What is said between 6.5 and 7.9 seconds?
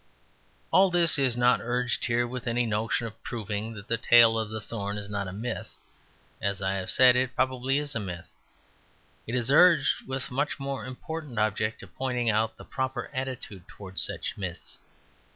I have said, it probably